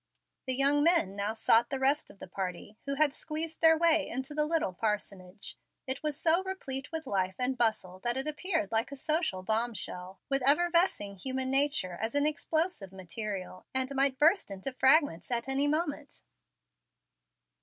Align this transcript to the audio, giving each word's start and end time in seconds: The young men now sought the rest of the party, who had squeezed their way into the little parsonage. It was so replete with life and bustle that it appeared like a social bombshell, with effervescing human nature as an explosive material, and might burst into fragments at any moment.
The 0.47 0.55
young 0.55 0.81
men 0.81 1.15
now 1.15 1.33
sought 1.35 1.69
the 1.69 1.77
rest 1.77 2.09
of 2.09 2.17
the 2.17 2.25
party, 2.27 2.75
who 2.87 2.95
had 2.95 3.13
squeezed 3.13 3.61
their 3.61 3.77
way 3.77 4.07
into 4.09 4.33
the 4.33 4.45
little 4.45 4.73
parsonage. 4.73 5.59
It 5.85 6.01
was 6.01 6.19
so 6.19 6.41
replete 6.43 6.91
with 6.91 7.05
life 7.05 7.35
and 7.37 7.55
bustle 7.55 7.99
that 7.99 8.17
it 8.17 8.25
appeared 8.25 8.71
like 8.71 8.91
a 8.91 8.95
social 8.95 9.43
bombshell, 9.43 10.19
with 10.27 10.41
effervescing 10.41 11.17
human 11.17 11.51
nature 11.51 11.99
as 12.01 12.15
an 12.15 12.25
explosive 12.25 12.91
material, 12.91 13.67
and 13.75 13.93
might 13.93 14.17
burst 14.17 14.49
into 14.49 14.73
fragments 14.73 15.29
at 15.29 15.47
any 15.47 15.67
moment. 15.67 16.23